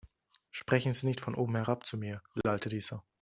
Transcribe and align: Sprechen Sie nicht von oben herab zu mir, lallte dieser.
Sprechen 0.51 0.93
Sie 0.93 1.05
nicht 1.05 1.19
von 1.21 1.35
oben 1.35 1.55
herab 1.55 1.85
zu 1.85 1.95
mir, 1.95 2.23
lallte 2.43 2.69
dieser. 2.69 3.03